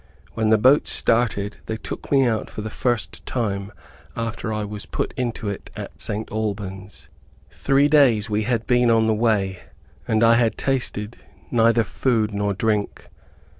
When 0.33 0.49
the 0.49 0.57
boat 0.57 0.87
started, 0.87 1.57
they 1.67 1.77
took 1.77 2.11
me 2.11 2.25
out 2.25 2.49
for 2.49 2.61
the 2.63 2.71
first 2.71 3.23
time 3.27 3.71
after 4.15 4.51
I 4.51 4.63
was 4.63 4.87
put 4.87 5.13
into 5.13 5.47
it 5.47 5.69
at 5.75 6.01
St. 6.01 6.27
Albans. 6.31 7.11
Three 7.51 7.87
days 7.87 8.27
we 8.27 8.41
had 8.41 8.65
been 8.65 8.89
on 8.89 9.05
the 9.05 9.13
way, 9.13 9.59
and 10.07 10.23
I 10.23 10.37
had 10.37 10.57
tasted 10.57 11.17
neither 11.51 11.83
food 11.83 12.33
nor 12.33 12.55
drink. 12.55 13.09